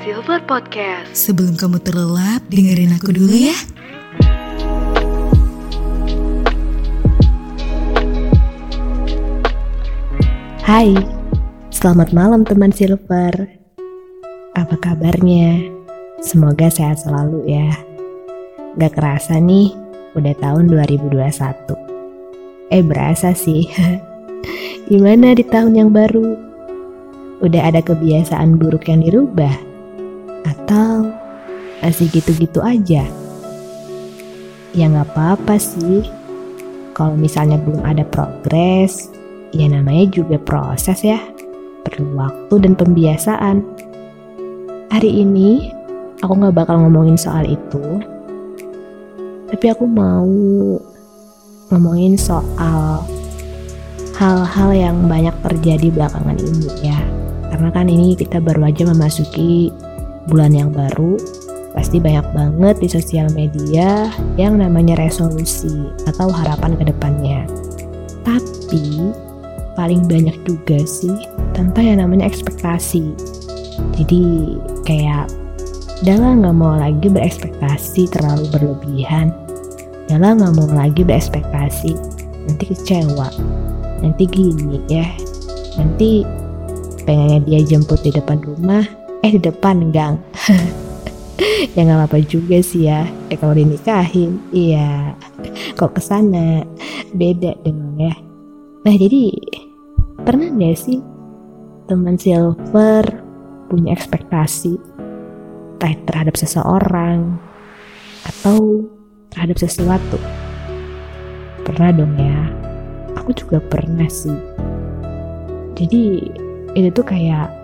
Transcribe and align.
Silver 0.00 0.40
Podcast. 0.48 1.12
Sebelum 1.12 1.60
kamu 1.60 1.76
terlelap, 1.84 2.40
dengerin 2.48 2.96
aku 2.96 3.12
dulu 3.12 3.36
ya. 3.36 3.52
Hai, 10.64 10.96
selamat 11.68 12.16
malam 12.16 12.48
teman 12.48 12.72
Silver. 12.72 13.44
Apa 14.56 14.72
kabarnya? 14.80 15.68
Semoga 16.24 16.72
sehat 16.72 17.04
selalu 17.04 17.44
ya. 17.52 17.68
Gak 18.80 18.96
kerasa 18.96 19.36
nih, 19.36 19.76
udah 20.16 20.32
tahun 20.40 20.72
2021. 20.72 21.76
Eh 22.72 22.80
berasa 22.80 23.36
sih. 23.36 23.68
Gimana 24.88 25.36
di 25.36 25.44
tahun 25.44 25.76
yang 25.76 25.92
baru? 25.92 26.40
Udah 27.44 27.68
ada 27.68 27.84
kebiasaan 27.84 28.56
buruk 28.56 28.88
yang 28.88 29.04
dirubah? 29.04 29.69
Atau 30.46 31.10
masih 31.80 32.06
gitu-gitu 32.12 32.60
aja? 32.60 33.04
Ya 34.70 34.84
nggak 34.86 35.10
apa-apa 35.14 35.58
sih. 35.58 36.06
Kalau 36.94 37.16
misalnya 37.16 37.56
belum 37.56 37.80
ada 37.82 38.04
progres, 38.04 39.08
ya 39.50 39.66
namanya 39.66 40.10
juga 40.12 40.36
proses 40.36 41.00
ya. 41.00 41.18
Perlu 41.82 42.14
waktu 42.14 42.54
dan 42.60 42.76
pembiasaan. 42.76 43.64
Hari 44.90 45.10
ini 45.24 45.72
aku 46.20 46.32
nggak 46.34 46.54
bakal 46.54 46.82
ngomongin 46.82 47.16
soal 47.16 47.46
itu, 47.46 48.02
tapi 49.48 49.66
aku 49.70 49.86
mau 49.86 50.28
ngomongin 51.70 52.18
soal 52.18 53.06
hal-hal 54.18 54.70
yang 54.76 54.96
banyak 55.08 55.32
terjadi 55.40 55.88
belakangan 55.94 56.36
ini 56.36 56.68
ya. 56.84 57.00
Karena 57.48 57.72
kan 57.72 57.88
ini 57.88 58.12
kita 58.14 58.38
baru 58.38 58.68
aja 58.68 58.84
memasuki 58.84 59.72
bulan 60.30 60.54
yang 60.54 60.70
baru, 60.70 61.18
pasti 61.74 61.98
banyak 61.98 62.24
banget 62.30 62.76
di 62.78 62.88
sosial 62.88 63.26
media 63.34 64.08
yang 64.38 64.62
namanya 64.62 64.94
resolusi 64.96 65.90
atau 66.06 66.30
harapan 66.30 66.78
ke 66.78 66.86
depannya. 66.88 67.44
Tapi 68.22 69.10
paling 69.74 70.06
banyak 70.06 70.38
juga 70.46 70.78
sih 70.86 71.14
tentang 71.52 71.84
yang 71.84 71.98
namanya 72.06 72.30
ekspektasi. 72.30 73.10
Jadi 73.98 74.22
kayak 74.86 75.28
Dala 76.00 76.32
nggak 76.32 76.56
mau 76.56 76.80
lagi 76.80 77.12
berekspektasi 77.12 78.08
terlalu 78.08 78.48
berlebihan. 78.48 79.36
Dala 80.08 80.32
nggak 80.32 80.56
mau 80.56 80.64
lagi 80.72 81.04
berekspektasi 81.04 81.92
nanti 82.48 82.72
kecewa. 82.72 83.28
Nanti 84.00 84.24
gini 84.24 84.80
ya. 84.88 85.04
Nanti 85.76 86.24
pengennya 87.04 87.44
dia 87.44 87.60
jemput 87.68 88.00
di 88.00 88.16
depan 88.16 88.40
rumah, 88.40 88.80
eh 89.20 89.30
di 89.36 89.40
depan 89.40 89.92
gang. 89.92 90.16
ya 91.76 91.80
nggak 91.84 91.98
apa-apa 92.04 92.18
juga 92.24 92.60
sih 92.60 92.88
ya. 92.88 93.04
Eh 93.28 93.36
kalau 93.36 93.52
dinikahin, 93.56 94.40
iya. 94.52 95.12
Kok 95.76 95.96
ke 95.96 96.02
sana 96.02 96.64
beda 97.12 97.56
dong 97.64 98.00
ya. 98.00 98.14
Nah 98.80 98.94
jadi 98.96 99.28
pernah 100.24 100.48
gak 100.56 100.76
sih 100.76 101.00
teman 101.84 102.16
silver 102.16 103.04
punya 103.68 103.92
ekspektasi 103.92 104.80
terhadap 105.80 106.36
seseorang 106.36 107.36
atau 108.24 108.84
terhadap 109.32 109.56
sesuatu? 109.60 110.16
Pernah 111.64 111.92
dong 111.92 112.16
ya. 112.16 112.40
Aku 113.20 113.36
juga 113.36 113.60
pernah 113.60 114.08
sih. 114.08 114.36
Jadi 115.76 116.24
itu 116.76 116.88
tuh 116.92 117.04
kayak 117.04 117.59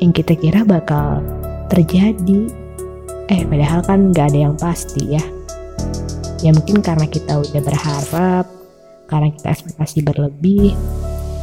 yang 0.00 0.12
kita 0.16 0.32
kira 0.34 0.64
bakal 0.64 1.20
terjadi. 1.68 2.48
Eh 3.30 3.46
padahal 3.46 3.80
kan 3.86 4.10
gak 4.10 4.34
ada 4.34 4.50
yang 4.50 4.56
pasti 4.58 5.14
ya. 5.14 5.22
Ya 6.40 6.56
mungkin 6.56 6.80
karena 6.80 7.04
kita 7.04 7.36
udah 7.36 7.60
berharap, 7.60 8.48
karena 9.06 9.28
kita 9.28 9.52
ekspektasi 9.52 10.00
berlebih, 10.00 10.72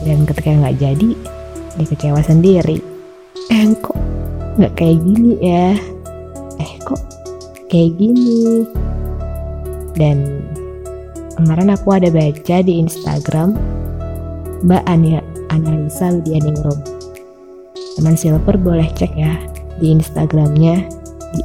dan 0.01 0.25
ketika 0.25 0.49
nggak 0.57 0.77
jadi, 0.81 1.09
dia 1.77 1.85
kecewa 1.85 2.21
sendiri. 2.25 2.81
Eh 3.53 3.77
kok 3.77 3.93
nggak 4.57 4.73
kayak 4.73 4.97
gini 5.05 5.37
ya? 5.37 5.77
Eh 6.57 6.73
kok 6.81 7.01
kayak 7.69 7.93
gini? 8.01 8.65
Dan 9.93 10.41
kemarin 11.37 11.77
aku 11.77 11.93
ada 11.93 12.09
baca 12.09 12.57
di 12.65 12.73
Instagram 12.81 13.53
Mbak 14.65 14.83
Ania 14.89 15.21
Analisa 15.53 16.09
Widianingrum. 16.09 16.96
Teman 17.97 18.13
Silver 18.13 18.53
boleh 18.61 18.85
cek 18.93 19.17
ya 19.17 19.41
di 19.81 19.89
Instagramnya 19.89 20.85
di 21.33 21.41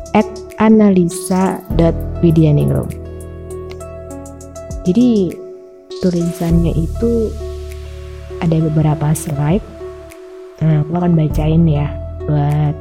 @analisa.widianingrum. 0.60 2.92
Jadi 4.84 5.32
tulisannya 6.02 6.74
itu 6.74 7.30
ada 8.42 8.58
beberapa 8.58 9.14
slide. 9.14 9.62
Nah, 10.60 10.82
aku 10.82 10.92
akan 10.98 11.14
bacain 11.14 11.62
ya 11.66 11.86
buat 12.26 12.74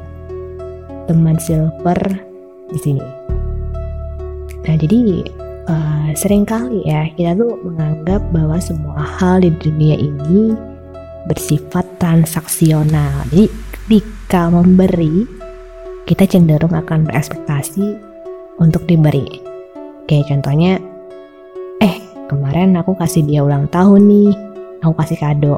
teman 1.09 1.37
silver 1.41 1.97
di 2.69 2.79
sini. 2.81 3.01
Nah, 4.61 4.75
jadi 4.77 5.25
uh, 5.69 6.09
sering 6.13 6.45
kali 6.45 6.85
ya 6.85 7.09
kita 7.17 7.33
tuh 7.37 7.57
menganggap 7.65 8.21
bahwa 8.33 8.57
semua 8.61 9.01
hal 9.17 9.41
di 9.41 9.49
dunia 9.61 9.97
ini 9.97 10.53
bersifat 11.25 11.85
transaksional. 12.01 13.25
Jadi 13.29 13.47
ketika 13.73 14.49
memberi, 14.49 15.25
kita 16.09 16.25
cenderung 16.25 16.73
akan 16.73 17.05
berekspektasi 17.05 17.97
untuk 18.57 18.85
diberi. 18.89 19.41
Kayak 20.09 20.33
contohnya, 20.33 20.81
eh 21.79 21.95
kemarin 22.27 22.77
aku 22.77 22.97
kasih 22.97 23.25
dia 23.25 23.45
ulang 23.45 23.69
tahun 23.69 24.07
nih, 24.09 24.31
aku 24.81 24.93
kasih 24.97 25.17
kado. 25.21 25.55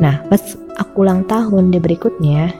Nah, 0.00 0.24
pas 0.32 0.40
aku 0.80 1.04
ulang 1.04 1.28
tahun 1.28 1.70
di 1.70 1.78
berikutnya, 1.78 2.50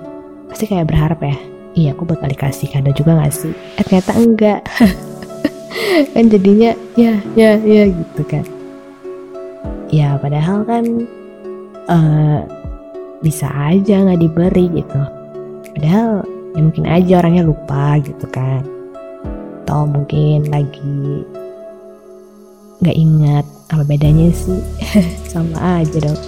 pasti 0.53 0.69
kayak 0.69 0.93
berharap 0.93 1.21
ya, 1.25 1.37
iya 1.75 1.91
aku 1.97 2.05
bakal 2.05 2.29
dikasih 2.29 2.69
kado 2.71 2.93
juga 2.93 3.17
gak 3.19 3.35
sih? 3.35 3.53
Eh 3.81 3.85
ternyata 3.85 4.13
enggak. 4.17 4.61
kan 6.15 6.27
jadinya 6.27 6.75
ya 6.99 7.19
ya 7.39 7.57
ya 7.61 7.85
gitu 7.91 8.23
kan. 8.27 8.45
Ya 9.91 10.15
padahal 10.23 10.63
kan 10.67 11.07
uh, 11.89 12.45
bisa 13.25 13.49
aja 13.49 14.05
nggak 14.05 14.21
diberi 14.21 14.67
gitu. 14.75 15.01
Padahal 15.77 16.27
ya 16.53 16.61
mungkin 16.61 16.85
aja 16.85 17.13
orangnya 17.23 17.47
lupa 17.47 17.97
gitu 18.03 18.27
kan. 18.29 18.67
Atau 19.65 19.87
mungkin 19.87 20.51
lagi 20.51 21.25
nggak 22.81 22.97
ingat 22.97 23.45
apa 23.71 23.85
bedanya 23.85 24.33
sih 24.33 24.59
sama 25.33 25.81
aja 25.81 26.01
dong 26.01 26.21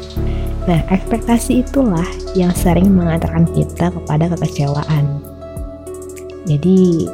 nah 0.68 0.78
ekspektasi 0.94 1.66
itulah 1.66 2.06
yang 2.38 2.54
sering 2.54 2.92
mengantarkan 2.92 3.48
kita 3.50 3.90
kepada 3.90 4.30
kekecewaan 4.36 5.18
jadi 6.46 7.08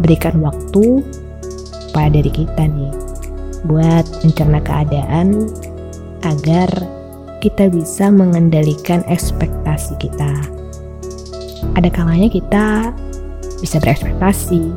berikan 0.00 0.40
waktu 0.40 1.02
pada 1.90 2.22
diri 2.22 2.32
kita 2.32 2.64
nih 2.64 2.92
buat 3.66 4.06
mencerna 4.24 4.62
keadaan 4.62 5.50
agar 6.22 6.70
kita 7.38 7.70
bisa 7.70 8.10
mengendalikan 8.10 9.02
ekspektasi 9.06 9.94
kita 10.02 10.32
ada 11.74 11.88
kalanya 11.90 12.30
kita 12.30 12.94
bisa 13.58 13.78
berekspektasi 13.82 14.70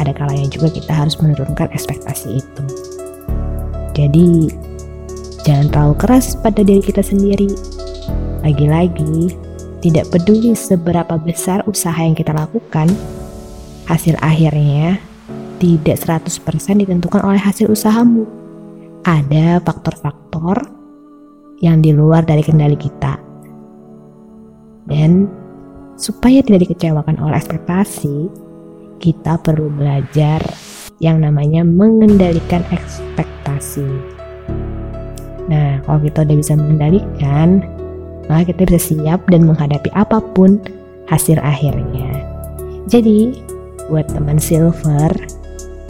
ada 0.00 0.10
kalanya 0.10 0.50
juga 0.50 0.72
kita 0.72 0.92
harus 0.92 1.16
menurunkan 1.20 1.70
ekspektasi 1.70 2.42
itu 2.42 2.64
jadi, 3.94 4.50
jangan 5.46 5.66
terlalu 5.70 5.94
keras 6.02 6.34
pada 6.34 6.66
diri 6.66 6.82
kita 6.82 7.00
sendiri. 7.00 7.46
Lagi-lagi, 8.42 9.38
tidak 9.80 10.10
peduli 10.10 10.52
seberapa 10.58 11.14
besar 11.14 11.62
usaha 11.70 11.94
yang 11.94 12.18
kita 12.18 12.34
lakukan, 12.34 12.90
hasil 13.86 14.18
akhirnya 14.18 14.98
tidak 15.62 15.96
100% 16.02 16.82
ditentukan 16.82 17.22
oleh 17.22 17.38
hasil 17.38 17.70
usahamu. 17.70 18.26
Ada 19.06 19.62
faktor-faktor 19.62 20.66
yang 21.62 21.82
di 21.84 21.94
luar 21.94 22.26
dari 22.26 22.42
kendali 22.42 22.74
kita. 22.78 23.20
Dan 24.90 25.30
supaya 25.94 26.42
tidak 26.42 26.66
dikecewakan 26.68 27.20
oleh 27.22 27.38
ekspektasi, 27.38 28.28
kita 28.98 29.38
perlu 29.40 29.70
belajar 29.72 30.40
yang 31.02 31.22
namanya 31.22 31.66
mengendalikan 31.66 32.62
ekspektasi. 32.72 33.86
Nah, 35.44 35.80
kalau 35.84 36.00
kita 36.00 36.24
udah 36.24 36.36
bisa 36.40 36.54
mengendalikan, 36.56 37.60
maka 38.28 38.52
kita 38.52 38.64
bisa 38.68 38.80
siap 38.96 39.20
dan 39.28 39.44
menghadapi 39.44 39.92
apa 39.92 40.20
pun 40.32 40.56
hasil 41.12 41.36
akhirnya. 41.44 42.24
Jadi, 42.88 43.36
buat 43.92 44.08
teman 44.08 44.40
silver 44.40 45.12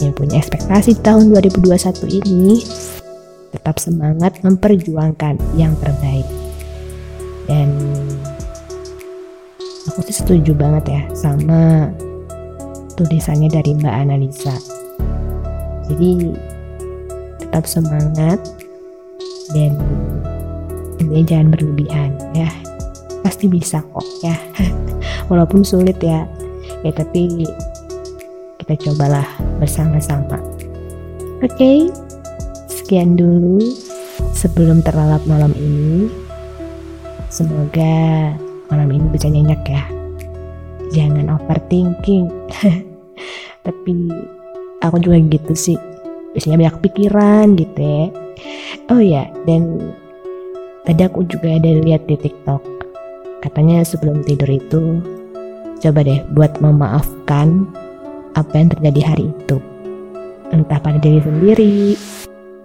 yang 0.03 0.11
punya 0.11 0.43
ekspektasi 0.43 0.99
tahun 0.99 1.31
2021 1.31 1.71
ini, 2.11 2.59
tetap 3.55 3.79
semangat 3.79 4.35
memperjuangkan 4.43 5.39
yang 5.55 5.71
terbaik. 5.79 6.27
Dan 7.47 7.71
aku 9.87 9.99
sih 10.11 10.17
setuju 10.19 10.51
banget 10.51 10.85
ya 10.91 11.01
sama 11.15 11.89
tulisannya 12.99 13.47
dari 13.47 13.71
Mbak 13.79 13.95
Analisa. 13.95 14.55
Jadi 15.87 16.35
tetap 17.39 17.63
semangat 17.69 18.41
dan 19.53 19.77
intinya 20.99 21.23
jangan 21.23 21.47
berlebihan 21.53 22.11
ya. 22.35 22.49
Pasti 23.23 23.47
bisa 23.47 23.79
kok 23.81 24.05
ya. 24.21 24.35
Walaupun 25.31 25.63
sulit 25.63 25.97
ya. 26.03 26.27
Ya 26.83 26.91
tapi 26.93 27.45
kita 28.61 28.73
cobalah 28.89 29.25
bersama-sama. 29.61 30.41
Oke. 31.45 31.53
Okay, 31.53 31.77
sekian 32.85 33.17
dulu 33.17 33.57
sebelum 34.37 34.85
terlalap 34.85 35.25
malam 35.25 35.49
ini. 35.57 36.05
Semoga 37.33 38.29
malam 38.69 38.93
ini 38.93 39.09
bisa 39.09 39.25
nyenyak 39.25 39.65
ya. 39.65 39.81
Jangan 40.93 41.33
overthinking. 41.33 42.29
Tapi 43.65 43.95
aku 44.85 45.01
juga 45.01 45.17
gitu 45.17 45.57
sih. 45.57 45.81
Biasanya 46.37 46.61
banyak 46.61 46.77
pikiran 46.85 47.57
gitu 47.57 47.81
ya. 47.81 48.05
Oh 48.93 49.01
ya, 49.01 49.33
dan 49.49 49.81
tadi 50.85 51.01
aku 51.09 51.25
juga 51.25 51.57
ada 51.57 51.81
lihat 51.81 52.05
di 52.05 52.21
TikTok. 52.21 52.61
Katanya 53.41 53.81
sebelum 53.81 54.21
tidur 54.29 54.61
itu 54.61 55.01
coba 55.81 56.05
deh 56.05 56.21
buat 56.37 56.61
memaafkan 56.61 57.65
apa 58.37 58.53
yang 58.53 58.69
terjadi 58.77 59.01
hari 59.09 59.25
itu. 59.33 59.57
Entah 60.53 60.77
pada 60.77 61.01
diri 61.01 61.17
sendiri 61.25 61.97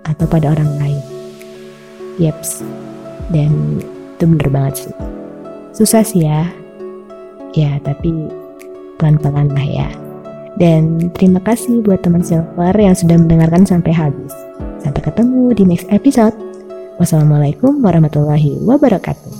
atau 0.05 0.25
pada 0.29 0.53
orang 0.53 0.71
lain. 0.79 1.03
Yeps. 2.21 2.65
Dan 3.31 3.81
itu 4.17 4.25
bener 4.27 4.49
banget 4.53 4.75
sih. 4.87 4.95
Susah 5.73 6.03
sih 6.05 6.27
ya. 6.27 6.45
Ya 7.57 7.81
tapi 7.83 8.13
pelan-pelan 9.01 9.51
lah 9.51 9.67
ya. 9.67 9.89
Dan 10.61 11.09
terima 11.17 11.41
kasih 11.41 11.81
buat 11.81 12.05
teman 12.05 12.21
silver 12.21 12.75
yang 12.77 12.93
sudah 12.93 13.17
mendengarkan 13.17 13.65
sampai 13.65 13.97
habis. 13.97 14.35
Sampai 14.83 15.01
ketemu 15.01 15.57
di 15.57 15.65
next 15.65 15.89
episode. 15.89 16.37
Wassalamualaikum 17.01 17.81
warahmatullahi 17.81 18.61
wabarakatuh 18.61 19.40